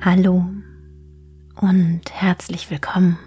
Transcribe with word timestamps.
Hallo 0.00 0.44
und 1.60 2.00
herzlich 2.10 2.70
willkommen. 2.70 3.18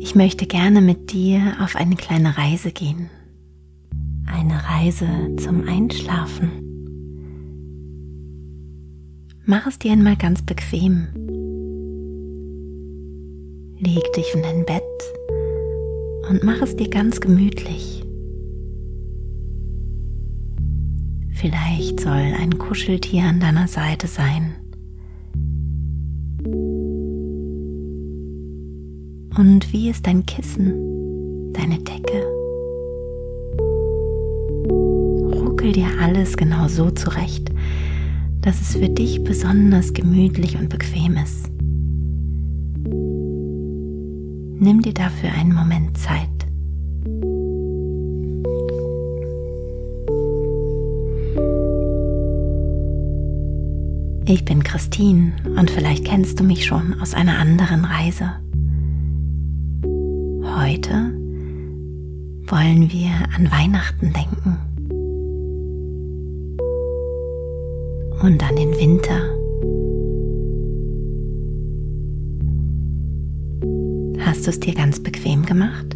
Ich 0.00 0.14
möchte 0.14 0.46
gerne 0.46 0.80
mit 0.80 1.12
dir 1.12 1.56
auf 1.60 1.76
eine 1.76 1.94
kleine 1.96 2.36
Reise 2.36 2.72
gehen. 2.72 3.10
Eine 4.26 4.64
Reise 4.68 5.06
zum 5.36 5.68
Einschlafen. 5.68 6.50
Mach 9.44 9.66
es 9.66 9.78
dir 9.78 9.92
einmal 9.92 10.16
ganz 10.16 10.42
bequem. 10.42 11.08
Leg 13.78 14.12
dich 14.14 14.34
in 14.34 14.42
dein 14.42 14.64
Bett 14.64 14.82
und 16.30 16.42
mach 16.42 16.60
es 16.62 16.74
dir 16.74 16.88
ganz 16.88 17.20
gemütlich. 17.20 18.01
Vielleicht 21.42 21.98
soll 21.98 22.34
ein 22.40 22.56
Kuscheltier 22.56 23.24
an 23.24 23.40
deiner 23.40 23.66
Seite 23.66 24.06
sein. 24.06 24.54
Und 29.36 29.72
wie 29.72 29.90
ist 29.90 30.06
dein 30.06 30.24
Kissen, 30.24 31.52
deine 31.52 31.78
Decke? 31.78 32.22
Ruckel 35.34 35.72
dir 35.72 35.88
alles 36.00 36.36
genau 36.36 36.68
so 36.68 36.92
zurecht, 36.92 37.50
dass 38.42 38.60
es 38.60 38.76
für 38.76 38.88
dich 38.88 39.24
besonders 39.24 39.92
gemütlich 39.92 40.56
und 40.56 40.68
bequem 40.68 41.16
ist. 41.16 41.50
Nimm 44.60 44.80
dir 44.80 44.94
dafür 44.94 45.32
einen 45.32 45.54
Moment 45.54 45.98
Zeit. 45.98 46.31
Ich 54.32 54.46
bin 54.46 54.62
Christine 54.62 55.34
und 55.58 55.70
vielleicht 55.70 56.06
kennst 56.06 56.40
du 56.40 56.44
mich 56.44 56.64
schon 56.64 56.98
aus 57.02 57.12
einer 57.12 57.38
anderen 57.38 57.84
Reise. 57.84 58.30
Heute 59.84 61.12
wollen 62.46 62.90
wir 62.90 63.10
an 63.36 63.50
Weihnachten 63.52 64.10
denken 64.14 64.56
und 68.22 68.42
an 68.42 68.56
den 68.56 68.74
Winter. 68.78 69.20
Hast 74.24 74.46
du 74.46 74.50
es 74.50 74.60
dir 74.60 74.72
ganz 74.72 74.98
bequem 74.98 75.44
gemacht? 75.44 75.94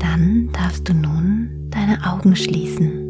Dann 0.00 0.50
darfst 0.52 0.88
du 0.88 0.94
nun 0.94 1.68
deine 1.70 2.04
Augen 2.12 2.34
schließen 2.34 3.02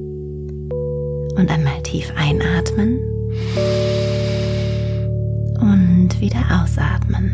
und 1.37 1.51
einmal 1.51 1.72
tief 1.93 2.11
einatmen 2.17 2.99
und 5.61 6.09
wieder 6.23 6.41
ausatmen. 6.63 7.31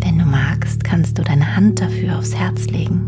Wenn 0.00 0.18
du 0.18 0.24
magst, 0.24 0.82
kannst 0.82 1.16
du 1.16 1.22
deine 1.22 1.54
Hand 1.54 1.80
dafür 1.80 2.18
aufs 2.18 2.34
Herz 2.34 2.66
legen. 2.66 3.02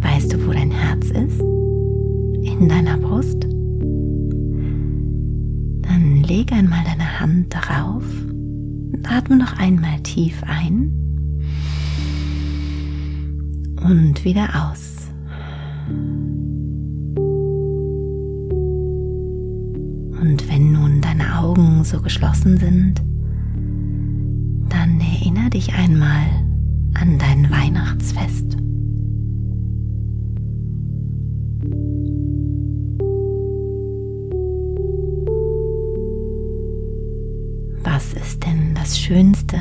Weißt 0.00 0.32
du, 0.32 0.46
wo 0.46 0.52
dein 0.52 0.70
Herz 0.70 1.10
ist? 1.10 1.40
In 1.40 2.66
deiner 2.66 2.96
Brust? 2.96 3.42
Dann 5.82 6.22
lege 6.26 6.54
einmal 6.54 6.82
deine 6.86 7.20
Hand 7.20 7.54
darauf 7.54 8.04
und 8.24 9.06
atme 9.06 9.36
noch 9.36 9.58
einmal 9.58 10.00
tief 10.00 10.42
ein 10.46 10.92
und 13.82 14.24
wieder 14.24 14.48
aus. 14.72 14.99
So 21.82 22.00
geschlossen 22.02 22.58
sind, 22.58 23.02
dann 24.68 25.00
erinnere 25.00 25.50
dich 25.50 25.72
einmal 25.72 26.26
an 26.94 27.18
dein 27.18 27.50
Weihnachtsfest. 27.50 28.56
Was 37.82 38.12
ist 38.12 38.44
denn 38.44 38.74
das 38.74 38.98
Schönste, 38.98 39.56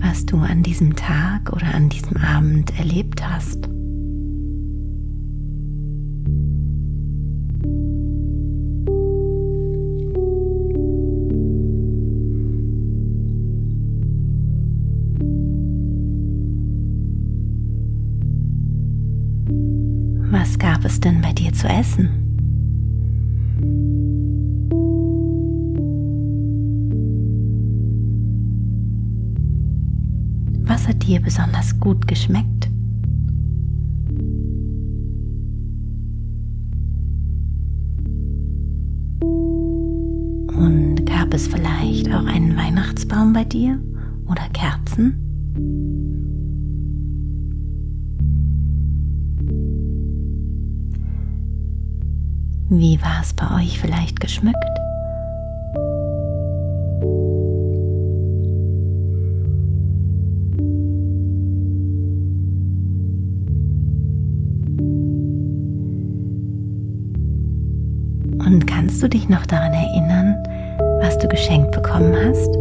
was 0.00 0.26
du 0.26 0.38
an 0.38 0.62
diesem 0.62 0.96
Tag 0.96 1.52
oder 1.52 1.72
an 1.72 1.88
diesem 1.88 2.16
Abend 2.16 2.76
erlebt 2.78 3.26
hast? 3.26 3.68
Besonders 31.26 31.78
gut 31.80 32.06
geschmeckt? 32.06 32.68
Und 40.56 41.04
gab 41.04 41.34
es 41.34 41.48
vielleicht 41.48 42.08
auch 42.14 42.24
einen 42.26 42.56
Weihnachtsbaum 42.56 43.32
bei 43.32 43.42
dir 43.42 43.82
oder 44.26 44.48
Kerzen? 44.52 45.16
Wie 52.68 53.02
war 53.02 53.20
es 53.22 53.34
bei 53.34 53.62
euch 53.62 53.80
vielleicht 53.80 54.20
geschmückt? 54.20 54.75
Und 68.46 68.64
kannst 68.64 69.02
du 69.02 69.08
dich 69.08 69.28
noch 69.28 69.44
daran 69.44 69.72
erinnern, 69.72 70.36
was 71.00 71.18
du 71.18 71.26
geschenkt 71.26 71.72
bekommen 71.72 72.14
hast? 72.14 72.54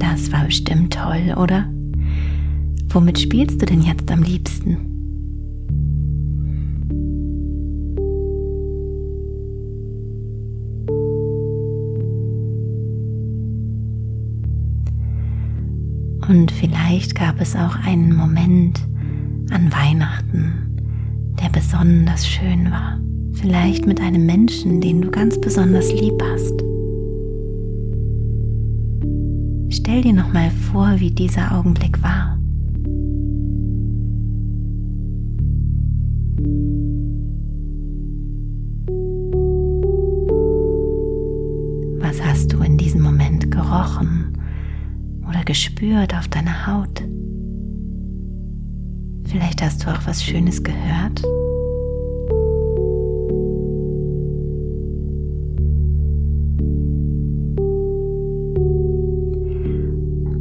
Das 0.00 0.32
war 0.32 0.44
bestimmt 0.44 0.92
toll, 0.92 1.36
oder? 1.40 1.66
Womit 2.88 3.20
spielst 3.20 3.62
du 3.62 3.66
denn 3.66 3.82
jetzt 3.82 4.10
am 4.10 4.24
liebsten? 4.24 4.89
Und 16.30 16.52
vielleicht 16.52 17.16
gab 17.16 17.40
es 17.40 17.56
auch 17.56 17.74
einen 17.84 18.14
Moment 18.14 18.80
an 19.50 19.72
Weihnachten, 19.72 20.76
der 21.42 21.48
besonders 21.48 22.24
schön 22.24 22.70
war. 22.70 23.00
Vielleicht 23.32 23.84
mit 23.84 24.00
einem 24.00 24.26
Menschen, 24.26 24.80
den 24.80 25.02
du 25.02 25.10
ganz 25.10 25.40
besonders 25.40 25.92
lieb 25.92 26.22
hast. 26.22 26.52
Stell 29.70 30.02
dir 30.02 30.12
noch 30.12 30.32
mal 30.32 30.52
vor, 30.70 30.94
wie 30.98 31.10
dieser 31.10 31.50
Augenblick 31.50 32.00
war. 32.00 32.39
Gespürt 45.60 46.14
auf 46.14 46.26
deiner 46.28 46.66
Haut? 46.66 47.02
Vielleicht 49.26 49.60
hast 49.60 49.84
du 49.84 49.90
auch 49.90 50.06
was 50.06 50.24
Schönes 50.24 50.62
gehört. 50.62 51.22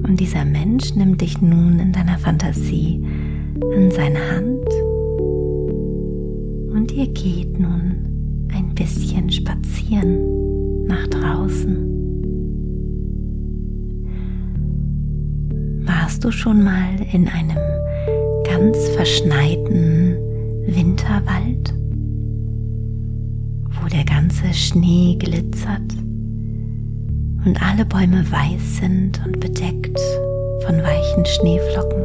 Und 0.08 0.18
dieser 0.22 0.46
Mensch 0.46 0.96
nimmt 0.96 1.20
dich 1.20 1.42
nun 1.42 1.80
in 1.80 1.92
deiner 1.92 2.18
Fantasie 2.18 3.04
an 3.76 3.92
seine 3.92 4.20
Hand 4.20 4.70
und 6.72 6.94
ihr 6.94 7.10
geht 7.10 7.60
nun 7.60 8.48
ein 8.54 8.74
bisschen 8.74 9.30
spazieren 9.30 10.86
nach 10.88 11.08
draußen. 11.08 11.89
Warst 16.20 16.36
du 16.36 16.38
schon 16.38 16.64
mal 16.66 16.96
in 17.14 17.30
einem 17.30 17.58
ganz 18.44 18.78
verschneiten 18.90 20.18
Winterwald, 20.66 21.74
wo 23.70 23.88
der 23.88 24.04
ganze 24.04 24.54
Schnee 24.54 25.16
glitzert 25.18 25.94
und 27.46 27.64
alle 27.66 27.86
Bäume 27.86 28.30
weiß 28.30 28.80
sind 28.82 29.26
und 29.26 29.40
bedeckt 29.40 29.98
von 30.66 30.76
weichen 30.84 31.26
Schneeflocken? 31.26 32.02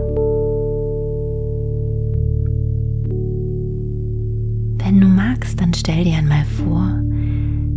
Wenn 4.78 5.00
du 5.00 5.08
magst, 5.08 5.60
dann 5.60 5.74
stell 5.74 6.04
dir 6.04 6.18
einmal 6.18 6.44
vor, 6.44 7.00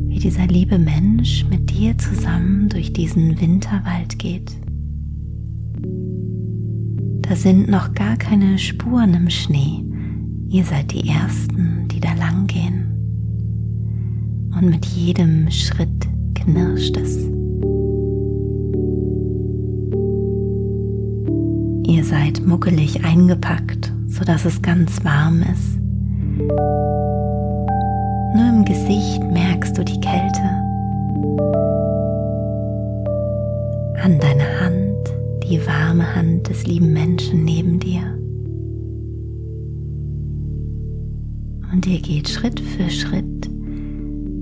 wie 0.08 0.20
dieser 0.20 0.46
liebe 0.46 0.78
Mensch 0.78 1.48
mit 1.50 1.72
dir 1.72 1.98
zusammen 1.98 2.70
durch 2.70 2.94
diesen 2.94 3.42
Winterwald 3.42 4.20
geht. 4.20 4.52
Da 7.28 7.36
sind 7.36 7.68
noch 7.68 7.94
gar 7.94 8.16
keine 8.16 8.58
Spuren 8.58 9.14
im 9.14 9.30
Schnee. 9.30 9.84
Ihr 10.48 10.64
seid 10.64 10.94
die 10.94 11.10
Ersten, 11.10 11.86
die 11.92 12.00
da 12.00 12.14
lang 12.14 12.48
gehen. 12.48 12.86
Und 14.58 14.70
mit 14.70 14.86
jedem 14.86 15.52
Schritt 15.52 16.08
knirscht 16.36 16.96
es. 16.96 17.18
Ihr 21.86 22.04
seid 22.04 22.46
muckelig 22.46 23.04
eingepackt, 23.04 23.92
sodass 24.08 24.46
es 24.46 24.62
ganz 24.62 25.04
warm 25.04 25.42
ist. 25.42 25.80
Nur 28.36 28.50
im 28.50 28.64
Gesicht 28.64 29.22
merkst 29.34 29.78
du 29.78 29.84
die 29.84 30.00
Kälte. 30.00 30.44
An 34.02 34.18
deiner 34.20 34.62
Hand, 34.62 34.67
die 35.50 35.66
warme 35.66 36.16
Hand 36.16 36.50
des 36.50 36.68
lieben 36.68 36.94
Menschen 36.94 37.46
neben 37.46 37.80
dir. 37.80 38.02
Und 41.72 41.86
ihr 41.86 42.00
geht 42.00 42.30
Schritt 42.30 42.60
für 42.60 42.90
Schritt 42.90 43.48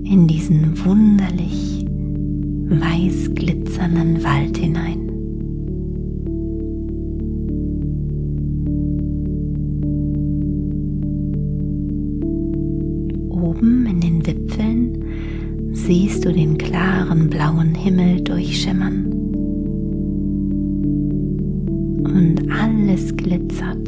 in 0.04 0.26
diesen 0.28 0.84
wunderlich 0.84 1.84
weiß 2.68 3.34
glitzernden 3.34 4.22
Wald 4.22 4.56
hinein. 4.56 5.06
siehst 15.86 16.24
du 16.24 16.32
den 16.32 16.58
klaren 16.58 17.30
blauen 17.30 17.74
Himmel 17.74 18.20
durchschimmern. 18.20 19.05
Und 22.16 22.50
alles 22.50 23.14
glitzert. 23.14 23.86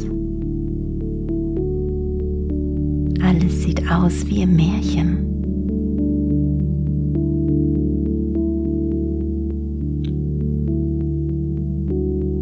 Alles 3.22 3.62
sieht 3.62 3.90
aus 3.90 4.26
wie 4.26 4.42
im 4.42 4.54
Märchen. 4.54 5.16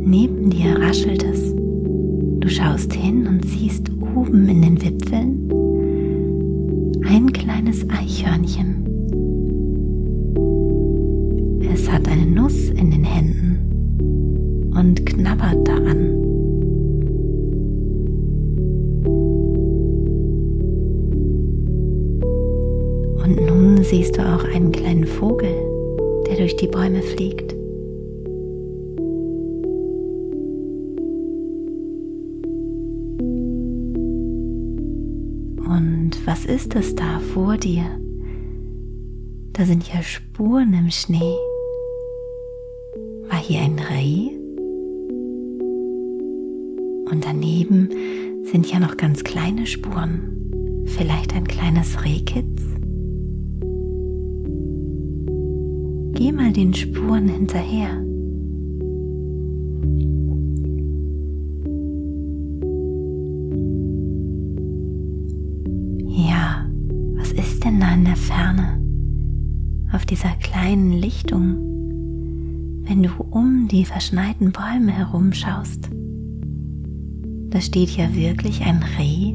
Neben 0.04 0.50
dir 0.50 0.76
raschelt 0.76 1.22
es. 1.22 1.54
Du 2.40 2.48
schaust 2.48 2.92
hin 2.92 3.28
und 3.28 3.44
siehst 3.44 3.88
oben 4.16 4.48
in 4.48 4.62
den 4.62 4.82
Wipfeln 4.82 5.48
ein 7.08 7.32
kleines 7.32 7.88
Eichhörnchen. 7.90 8.82
Es 11.72 11.88
hat 11.88 12.08
eine 12.08 12.26
Nuss 12.26 12.70
in 12.70 12.90
den 12.90 13.04
Händen 13.04 14.72
und 14.76 15.06
du 24.16 24.22
auch 24.22 24.44
einen 24.44 24.72
kleinen 24.72 25.06
Vogel, 25.06 25.54
der 26.26 26.36
durch 26.36 26.56
die 26.56 26.68
Bäume 26.68 27.02
fliegt. 27.02 27.52
Und 35.68 36.12
was 36.24 36.46
ist 36.46 36.74
es 36.74 36.94
da 36.94 37.18
vor 37.34 37.56
dir? 37.56 37.84
Da 39.52 39.64
sind 39.64 39.92
ja 39.92 40.02
Spuren 40.02 40.72
im 40.74 40.90
Schnee. 40.90 41.36
War 43.28 43.38
hier 43.38 43.60
ein 43.60 43.78
Reh? 43.78 44.30
Und 47.10 47.24
daneben 47.24 47.90
sind 48.44 48.70
ja 48.70 48.78
noch 48.78 48.96
ganz 48.96 49.24
kleine 49.24 49.66
Spuren. 49.66 50.84
Vielleicht 50.86 51.34
ein 51.34 51.46
kleines 51.46 52.04
Rehkitz? 52.04 52.75
Geh 56.16 56.32
mal 56.32 56.52
den 56.52 56.74
Spuren 56.74 57.28
hinterher. 57.28 57.90
Ja, 66.08 66.66
was 67.16 67.32
ist 67.32 67.64
denn 67.64 67.78
da 67.78 67.94
in 67.94 68.04
der 68.04 68.16
Ferne? 68.16 68.80
Auf 69.92 70.04
dieser 70.04 70.30
kleinen 70.42 70.92
Lichtung 70.92 71.66
wenn 72.88 73.02
du 73.02 73.10
um 73.30 73.66
die 73.68 73.84
verschneiten 73.84 74.52
Bäume 74.52 74.92
herumschaust. 74.92 75.90
Da 77.50 77.60
steht 77.60 77.90
ja 77.90 78.14
wirklich 78.14 78.62
ein 78.62 78.84
Reh 78.98 79.34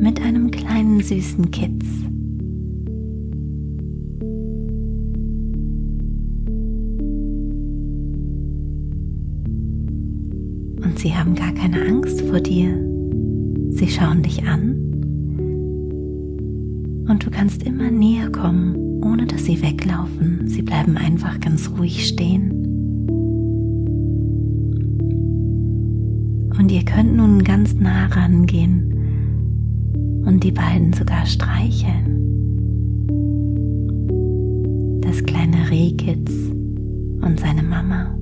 mit 0.00 0.20
einem 0.22 0.50
kleinen 0.50 1.02
süßen 1.02 1.50
Kitz. 1.50 1.84
Und 10.96 11.02
sie 11.02 11.14
haben 11.14 11.34
gar 11.34 11.52
keine 11.52 11.84
Angst 11.88 12.22
vor 12.22 12.40
dir. 12.40 12.70
Sie 13.68 13.86
schauen 13.86 14.22
dich 14.22 14.42
an 14.44 14.70
und 17.06 17.22
du 17.22 17.30
kannst 17.30 17.64
immer 17.64 17.90
näher 17.90 18.32
kommen, 18.32 19.02
ohne 19.04 19.26
dass 19.26 19.44
sie 19.44 19.60
weglaufen. 19.60 20.48
Sie 20.48 20.62
bleiben 20.62 20.96
einfach 20.96 21.38
ganz 21.38 21.70
ruhig 21.76 22.08
stehen. 22.08 22.50
Und 26.58 26.72
ihr 26.72 26.82
könnt 26.86 27.14
nun 27.14 27.44
ganz 27.44 27.74
nah 27.74 28.06
rangehen 28.06 28.94
und 30.24 30.42
die 30.44 30.52
beiden 30.52 30.94
sogar 30.94 31.26
streicheln. 31.26 32.06
Das 35.02 35.22
kleine 35.22 35.70
Rehkitz 35.70 36.32
und 37.20 37.38
seine 37.38 37.62
Mama. 37.62 38.16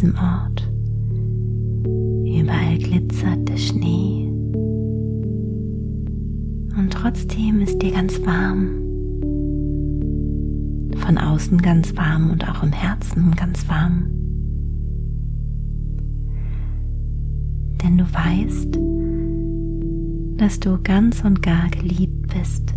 Diesem 0.00 0.14
Ort. 0.16 0.66
Überall 2.24 2.78
glitzert 2.78 3.48
der 3.48 3.56
Schnee. 3.56 4.26
Und 6.76 6.90
trotzdem 6.90 7.60
ist 7.60 7.82
dir 7.82 7.92
ganz 7.92 8.18
warm. 8.24 8.68
Von 10.96 11.18
außen 11.18 11.60
ganz 11.60 11.94
warm 11.96 12.30
und 12.30 12.48
auch 12.48 12.62
im 12.62 12.72
Herzen 12.72 13.34
ganz 13.36 13.68
warm. 13.68 14.06
Denn 17.82 17.98
du 17.98 18.04
weißt, 18.04 18.78
dass 20.40 20.60
du 20.60 20.78
ganz 20.82 21.22
und 21.24 21.42
gar 21.42 21.68
geliebt 21.68 22.28
bist. 22.28 22.72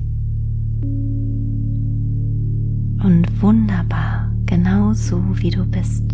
Und 3.03 3.41
wunderbar 3.41 4.31
genau 4.45 4.93
so, 4.93 5.21
wie 5.35 5.51
du 5.51 5.65
bist. 5.65 6.12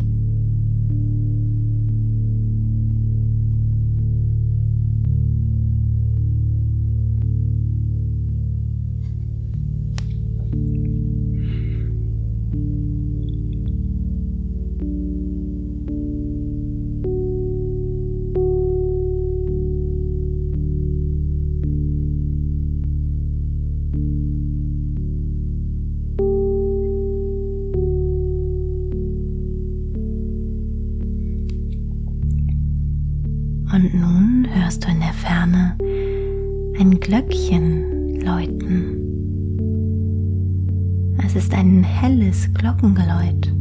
Glockengeläut. 43.09 43.53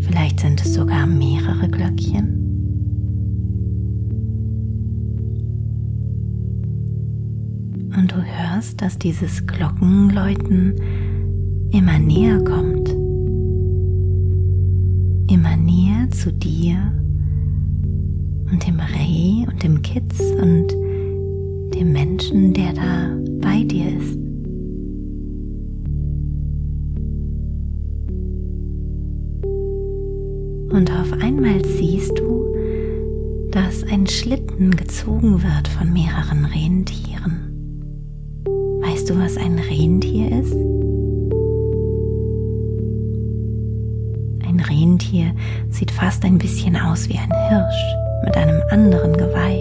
Vielleicht 0.00 0.40
sind 0.40 0.60
es 0.60 0.74
sogar 0.74 1.06
mehrere 1.06 1.68
Glöckchen. 1.68 2.38
Und 7.96 8.10
du 8.10 8.16
hörst, 8.16 8.80
dass 8.80 8.98
dieses 8.98 9.46
Glockenläuten 9.46 10.74
immer 11.72 11.98
näher 11.98 12.42
kommt. 12.42 12.88
Immer 15.30 15.56
näher 15.56 16.10
zu 16.10 16.32
dir 16.32 16.78
und 18.50 18.66
dem 18.66 18.80
Reh 18.80 19.46
und 19.46 19.62
dem 19.62 19.80
Kitz 19.82 20.20
und 20.40 20.72
dem 21.74 21.92
Menschen, 21.92 22.52
der 22.52 22.72
da 22.72 23.16
bei 23.40 23.62
dir 23.62 23.96
ist. 23.96 24.21
Und 30.72 30.90
auf 30.90 31.12
einmal 31.20 31.62
siehst 31.64 32.18
du, 32.18 32.56
dass 33.50 33.84
ein 33.84 34.06
Schlitten 34.06 34.74
gezogen 34.74 35.42
wird 35.42 35.68
von 35.68 35.92
mehreren 35.92 36.46
Rentieren. 36.46 37.52
Weißt 38.80 39.10
du, 39.10 39.18
was 39.18 39.36
ein 39.36 39.58
Rentier 39.58 40.40
ist? 40.40 40.54
Ein 44.48 44.60
Rentier 44.60 45.34
sieht 45.68 45.90
fast 45.90 46.24
ein 46.24 46.38
bisschen 46.38 46.74
aus 46.76 47.06
wie 47.10 47.18
ein 47.18 47.32
Hirsch 47.48 47.94
mit 48.24 48.34
einem 48.34 48.62
anderen 48.70 49.12
Geweih. 49.12 49.60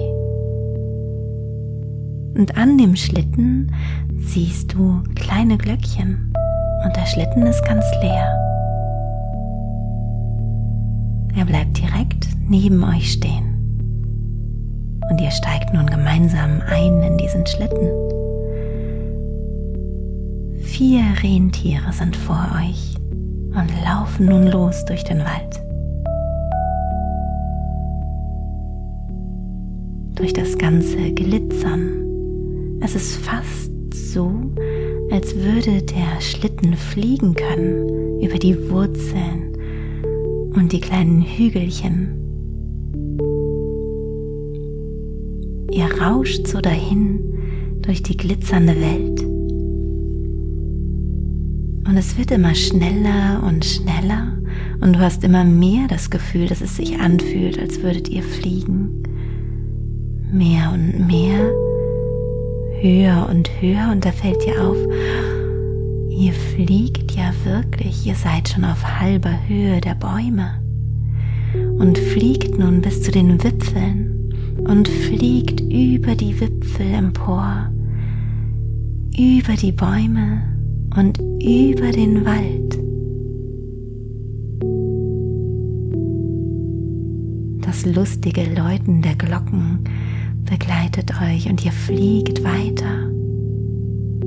Und 2.39 2.55
an 2.55 2.77
dem 2.77 2.95
Schlitten 2.95 3.73
siehst 4.17 4.73
du 4.73 5.03
kleine 5.15 5.57
Glöckchen 5.57 6.33
und 6.85 6.95
der 6.95 7.05
Schlitten 7.05 7.45
ist 7.45 7.63
ganz 7.65 7.83
leer. 8.01 8.40
Er 11.41 11.45
bleibt 11.45 11.75
direkt 11.75 12.27
neben 12.47 12.83
euch 12.83 13.13
stehen. 13.13 13.57
Und 15.09 15.19
ihr 15.19 15.31
steigt 15.31 15.73
nun 15.73 15.87
gemeinsam 15.87 16.61
ein 16.67 17.01
in 17.01 17.17
diesen 17.17 17.47
Schlitten. 17.47 17.89
Vier 20.59 21.01
Rentiere 21.23 21.91
sind 21.93 22.15
vor 22.15 22.47
euch 22.61 22.93
und 23.55 23.71
laufen 23.83 24.27
nun 24.27 24.49
los 24.49 24.85
durch 24.85 25.03
den 25.03 25.17
Wald. 25.17 25.59
Durch 30.13 30.33
das 30.33 30.55
ganze 30.59 31.11
Glitzern. 31.13 32.79
Es 32.81 32.93
ist 32.93 33.15
fast 33.15 33.71
so, 33.91 34.31
als 35.09 35.35
würde 35.35 35.81
der 35.81 36.21
Schlitten 36.21 36.75
fliegen 36.75 37.33
können 37.33 38.21
über 38.21 38.37
die 38.37 38.69
Wurzeln 38.69 39.50
und 40.55 40.71
die 40.71 40.81
kleinen 40.81 41.21
Hügelchen. 41.21 42.17
Ihr 45.71 45.85
rauscht 46.01 46.47
so 46.47 46.59
dahin 46.59 47.19
durch 47.81 48.03
die 48.03 48.17
glitzernde 48.17 48.75
Welt. 48.75 49.21
Und 51.87 51.97
es 51.97 52.17
wird 52.17 52.31
immer 52.31 52.55
schneller 52.55 53.41
und 53.45 53.65
schneller 53.65 54.37
und 54.81 54.93
du 54.93 54.99
hast 54.99 55.23
immer 55.23 55.43
mehr 55.43 55.87
das 55.87 56.09
Gefühl, 56.09 56.47
dass 56.47 56.61
es 56.61 56.75
sich 56.75 56.99
anfühlt, 56.99 57.59
als 57.59 57.81
würdet 57.81 58.09
ihr 58.09 58.23
fliegen. 58.23 59.03
Mehr 60.31 60.71
und 60.73 61.07
mehr, 61.07 61.51
höher 62.81 63.27
und 63.29 63.49
höher 63.61 63.91
und 63.91 64.05
da 64.05 64.11
fällt 64.11 64.45
dir 64.45 64.61
auf, 64.61 64.77
ihr 66.21 66.33
fliegt 66.33 67.13
ja 67.13 67.33
wirklich, 67.45 68.05
ihr 68.05 68.13
seid 68.13 68.49
schon 68.49 68.63
auf 68.63 68.83
halber 68.99 69.33
Höhe 69.47 69.81
der 69.81 69.95
Bäume 69.95 70.61
und 71.79 71.97
fliegt 71.97 72.59
nun 72.59 72.81
bis 72.81 73.01
zu 73.01 73.11
den 73.11 73.43
Wipfeln 73.43 74.31
und 74.67 74.87
fliegt 74.87 75.61
über 75.61 76.13
die 76.13 76.39
Wipfel 76.39 76.93
empor, 76.93 77.71
über 79.17 79.53
die 79.53 79.71
Bäume 79.71 80.43
und 80.95 81.17
über 81.41 81.91
den 81.91 82.23
Wald. 82.23 82.77
Das 87.65 87.83
lustige 87.83 88.43
Läuten 88.53 89.01
der 89.01 89.15
Glocken 89.15 89.79
begleitet 90.47 91.13
euch 91.19 91.49
und 91.49 91.65
ihr 91.65 91.71
fliegt 91.71 92.43
weiter. 92.43 93.10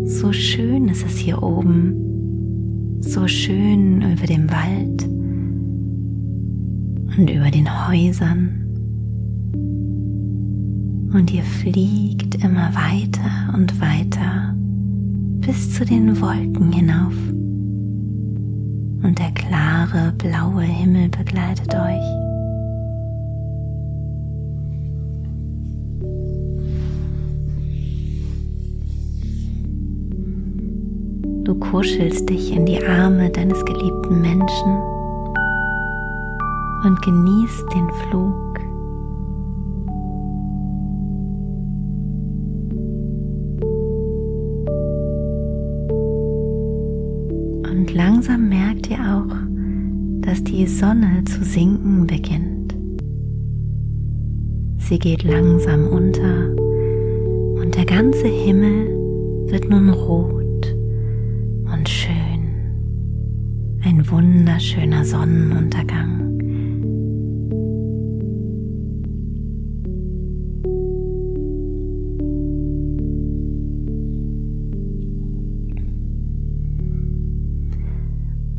So 0.06 0.32
schön 0.32 0.88
ist 0.88 1.04
es 1.06 1.16
hier 1.16 1.42
oben, 1.42 3.00
so 3.00 3.26
schön 3.26 4.02
über 4.02 4.26
dem 4.26 4.50
Wald 4.50 5.04
und 7.16 7.30
über 7.30 7.50
den 7.50 7.88
Häusern. 7.88 8.60
Und 11.12 11.32
ihr 11.32 11.42
fliegt 11.42 12.34
immer 12.44 12.70
weiter 12.74 13.54
und 13.54 13.80
weiter 13.80 14.54
bis 15.46 15.74
zu 15.74 15.84
den 15.84 16.20
Wolken 16.20 16.72
hinauf. 16.72 17.14
Und 19.02 19.18
der 19.18 19.30
klare 19.32 20.12
blaue 20.18 20.62
Himmel 20.62 21.08
begleitet 21.08 21.74
euch. 21.74 22.23
Kuschelst 31.74 32.30
dich 32.30 32.52
in 32.52 32.66
die 32.66 32.80
Arme 32.86 33.30
deines 33.30 33.64
geliebten 33.64 34.20
Menschen 34.20 34.78
und 36.84 37.02
genießt 37.02 37.64
den 37.74 37.90
Flug. 37.90 38.44
langsam 47.92 48.48
merkt 48.48 48.90
ihr 48.90 48.98
auch, 48.98 49.36
dass 50.22 50.42
die 50.42 50.66
Sonne 50.66 51.22
zu 51.26 51.44
sinken 51.44 52.08
beginnt. 52.08 52.74
Sie 54.78 54.98
geht 54.98 55.22
langsam 55.22 55.86
unter 55.88 56.54
und 57.60 57.76
der 57.76 57.84
ganze 57.84 58.26
Himmel 58.26 58.88
wird 59.48 59.68
nun 59.68 59.90
rot 59.90 60.43
wunderschöner 64.64 65.04
Sonnenuntergang. 65.04 66.20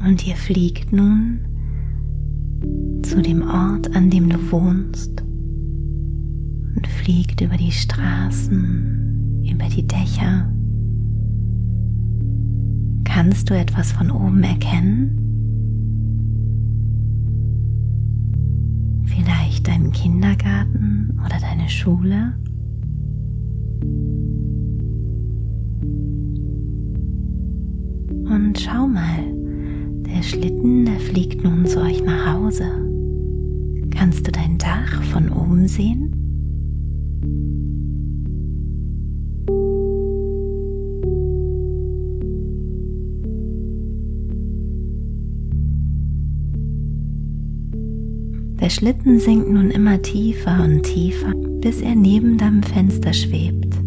Und 0.06 0.28
ihr 0.28 0.36
fliegt 0.36 0.94
nun 0.94 1.40
zu 3.02 3.22
dem 3.24 3.42
Ort, 3.42 3.96
an 3.96 4.12
dem 4.12 4.30
du 4.30 4.38
wohnst 4.52 5.24
und 6.76 6.88
fliegt 6.88 7.42
über 7.42 7.58
die 7.58 7.72
Straßen, 7.72 9.44
über 9.52 9.66
die 9.70 9.88
Dächer. 9.88 10.52
Kannst 13.06 13.50
du 13.50 13.58
etwas 13.58 13.92
von 13.92 14.12
oben 14.12 14.44
erkennen? 14.44 15.25
Kindergarten 19.96 21.20
oder 21.26 21.40
deine 21.40 21.70
Schule? 21.70 22.36
Und 28.30 28.60
schau 28.60 28.88
mal, 28.88 29.24
der 30.06 30.22
Schlitten, 30.22 30.86
der 30.86 31.00
fliegt 31.00 31.44
nun 31.44 31.66
zu 31.66 31.82
euch 31.82 32.04
nach 32.04 32.34
Hause. 32.34 32.66
Kannst 33.90 34.28
du 34.28 34.32
dein 34.32 34.58
Dach 34.58 35.02
von 35.04 35.30
oben 35.30 35.68
sehen? 35.68 36.25
Der 48.66 48.72
Schlitten 48.72 49.20
sinkt 49.20 49.48
nun 49.48 49.70
immer 49.70 50.02
tiefer 50.02 50.64
und 50.64 50.82
tiefer, 50.82 51.32
bis 51.62 51.82
er 51.82 51.94
neben 51.94 52.36
deinem 52.36 52.64
Fenster 52.64 53.14
schwebt. 53.14 53.78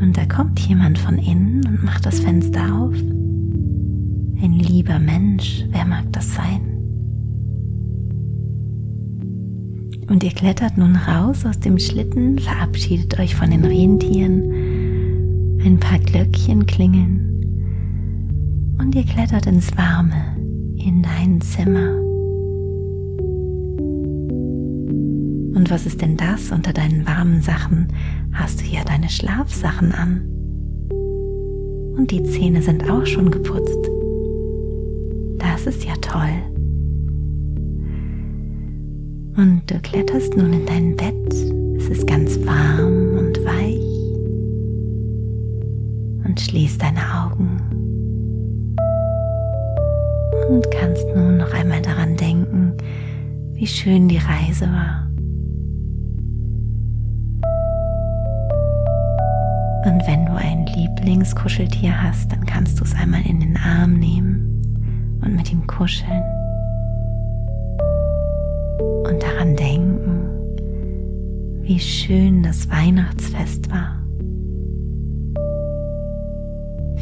Und 0.00 0.16
da 0.16 0.24
kommt 0.26 0.60
jemand 0.60 1.00
von 1.00 1.18
innen 1.18 1.66
und 1.66 1.82
macht 1.82 2.06
das 2.06 2.20
Fenster 2.20 2.62
auf 2.80 2.94
ein 4.40 4.52
lieber 4.52 5.00
Mensch, 5.00 5.64
wer 5.72 5.84
mag 5.84 6.04
das 6.12 6.32
sein? 6.32 6.60
Und 10.08 10.22
ihr 10.22 10.30
klettert 10.30 10.78
nun 10.78 10.94
raus 10.94 11.44
aus 11.44 11.58
dem 11.58 11.76
Schlitten, 11.76 12.38
verabschiedet 12.38 13.18
euch 13.18 13.34
von 13.34 13.50
den 13.50 13.64
Rentieren, 13.64 15.58
ein 15.60 15.80
paar 15.80 15.98
Glöckchen 15.98 16.66
klingeln 16.66 17.18
und 18.78 18.94
ihr 18.94 19.04
klettert 19.04 19.46
ins 19.46 19.76
Warme, 19.76 20.35
in 20.86 21.02
dein 21.02 21.40
Zimmer. 21.40 21.98
Und 25.56 25.68
was 25.68 25.84
ist 25.84 26.00
denn 26.00 26.16
das 26.16 26.52
unter 26.52 26.72
deinen 26.72 27.04
warmen 27.06 27.42
Sachen? 27.42 27.88
Hast 28.32 28.60
du 28.60 28.66
ja 28.66 28.84
deine 28.84 29.08
Schlafsachen 29.08 29.92
an. 29.92 30.22
Und 31.96 32.10
die 32.10 32.22
Zähne 32.22 32.62
sind 32.62 32.88
auch 32.88 33.04
schon 33.04 33.30
geputzt. 33.30 33.90
Das 35.38 35.66
ist 35.66 35.84
ja 35.84 35.94
toll. 36.00 36.28
Und 39.36 39.62
du 39.66 39.78
kletterst 39.80 40.36
nun 40.36 40.52
in 40.52 40.66
dein 40.66 40.94
Bett. 40.94 41.32
Es 41.78 41.88
ist 41.88 42.06
ganz 42.06 42.38
warm 42.46 43.18
und 43.18 43.44
weich. 43.44 43.80
Und 46.24 46.40
schließt 46.40 46.80
deine 46.80 47.00
Augen. 47.00 47.85
Und 50.48 50.70
kannst 50.70 51.06
nun 51.14 51.38
noch 51.38 51.52
einmal 51.52 51.82
daran 51.82 52.16
denken, 52.16 52.72
wie 53.54 53.66
schön 53.66 54.08
die 54.08 54.18
Reise 54.18 54.66
war. 54.66 55.06
Und 59.86 60.06
wenn 60.06 60.26
du 60.26 60.32
ein 60.32 60.66
Lieblingskuscheltier 60.66 62.02
hast, 62.02 62.30
dann 62.32 62.44
kannst 62.44 62.78
du 62.78 62.84
es 62.84 62.94
einmal 62.94 63.22
in 63.26 63.40
den 63.40 63.56
Arm 63.56 63.94
nehmen 63.94 65.20
und 65.24 65.34
mit 65.34 65.50
ihm 65.52 65.66
kuscheln 65.66 66.22
und 69.08 69.22
daran 69.22 69.56
denken, 69.56 70.28
wie 71.62 71.80
schön 71.80 72.42
das 72.42 72.68
Weihnachtsfest 72.70 73.70
war. 73.70 74.02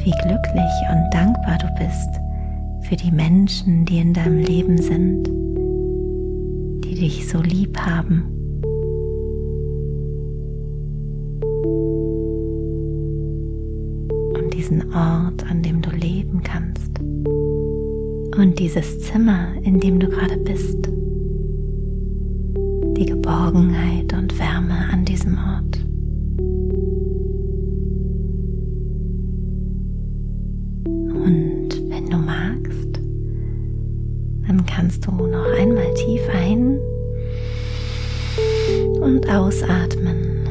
Wie 0.02 0.12
glücklich 0.22 0.72
und 0.90 1.10
dankbar 1.12 1.58
du 1.58 1.66
bist 1.78 2.23
für 2.88 2.96
die 2.96 3.10
Menschen, 3.10 3.84
die 3.84 3.98
in 3.98 4.12
deinem 4.12 4.38
Leben 4.38 4.78
sind, 4.78 5.24
die 6.84 6.94
dich 6.94 7.26
so 7.28 7.40
lieb 7.40 7.78
haben. 7.78 8.24
Und 14.34 14.52
diesen 14.52 14.94
Ort, 14.94 15.44
an 15.50 15.62
dem 15.62 15.80
du 15.80 15.90
leben 15.90 16.42
kannst. 16.42 16.98
Und 18.38 18.58
dieses 18.58 19.00
Zimmer, 19.00 19.48
in 19.62 19.80
dem 19.80 19.98
du 19.98 20.08
gerade 20.08 20.36
bist 20.36 20.88
die 22.96 23.06
Geborgenheit 23.06 24.12
und 24.12 24.38
Wärme 24.38 24.88
an 24.92 25.04
diesem 25.04 25.36
Ort. 25.36 25.63
Und 39.14 39.30
ausatmen. 39.30 40.44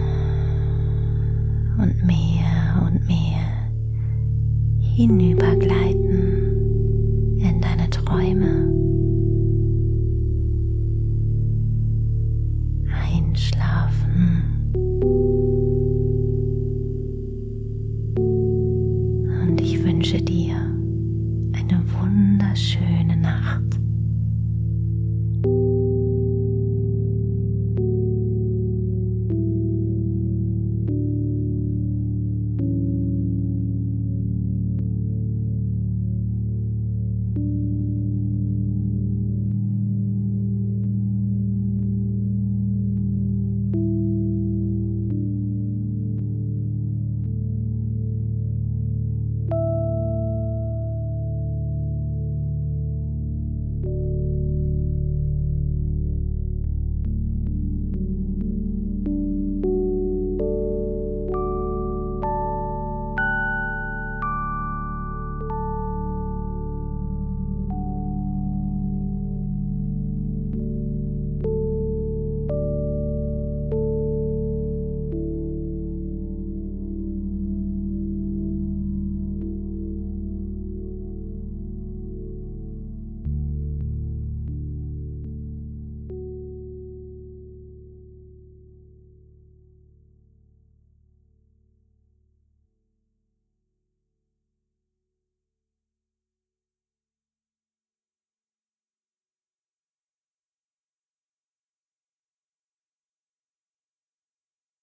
Und 1.78 2.06
mehr 2.06 2.82
und 2.86 3.06
mehr 3.06 3.70
hinübergleiten 4.80 6.43